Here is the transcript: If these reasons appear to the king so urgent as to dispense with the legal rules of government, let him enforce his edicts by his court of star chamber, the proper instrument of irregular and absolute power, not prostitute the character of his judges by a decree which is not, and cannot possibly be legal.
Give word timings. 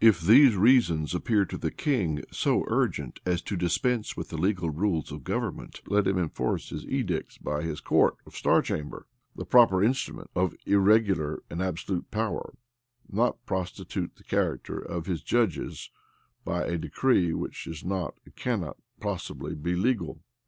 If 0.00 0.20
these 0.20 0.54
reasons 0.54 1.16
appear 1.16 1.44
to 1.46 1.58
the 1.58 1.72
king 1.72 2.22
so 2.30 2.62
urgent 2.68 3.18
as 3.26 3.42
to 3.42 3.56
dispense 3.56 4.16
with 4.16 4.28
the 4.28 4.36
legal 4.36 4.70
rules 4.70 5.10
of 5.10 5.24
government, 5.24 5.80
let 5.88 6.06
him 6.06 6.16
enforce 6.16 6.70
his 6.70 6.84
edicts 6.86 7.38
by 7.38 7.62
his 7.64 7.80
court 7.80 8.14
of 8.24 8.36
star 8.36 8.62
chamber, 8.62 9.08
the 9.34 9.44
proper 9.44 9.82
instrument 9.82 10.30
of 10.36 10.54
irregular 10.64 11.42
and 11.50 11.60
absolute 11.60 12.08
power, 12.12 12.52
not 13.10 13.44
prostitute 13.46 14.14
the 14.14 14.22
character 14.22 14.78
of 14.78 15.06
his 15.06 15.24
judges 15.24 15.90
by 16.44 16.62
a 16.64 16.78
decree 16.78 17.32
which 17.34 17.66
is 17.66 17.84
not, 17.84 18.14
and 18.24 18.36
cannot 18.36 18.76
possibly 19.00 19.56
be 19.56 19.74
legal. 19.74 20.22